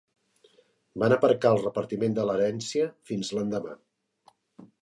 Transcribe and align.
Van 1.03 1.15
aparcar 1.17 1.51
el 1.57 1.61
repartiment 1.65 2.17
de 2.21 2.25
l'herència 2.31 2.91
fins 3.11 3.33
l'endemà. 3.37 3.77